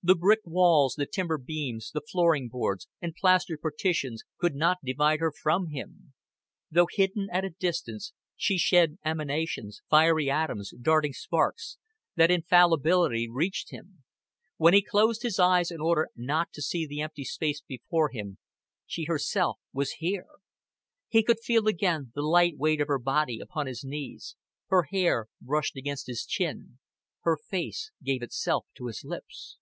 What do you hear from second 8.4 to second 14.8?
shed emanations, fiery atoms, darting sparks, that infallibly reached him: when he